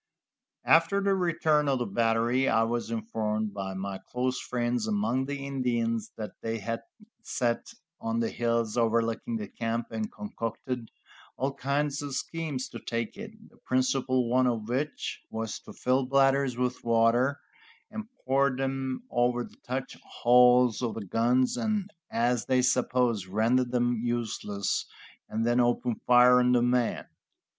[0.65, 5.45] After the return of the battery I was informed by my close friends among the
[5.45, 6.81] Indians that they had
[7.21, 7.67] sat
[7.99, 10.89] on the hills overlooking the camp and concocted
[11.37, 16.07] all kinds of schemes to take it, the principal one of which was to fill
[16.07, 17.39] bladders with water,
[17.91, 23.63] and pour them over the touch holes of the guns, and, as they supposed, render
[23.63, 24.87] them useless,
[25.29, 27.05] and then open fire on the men.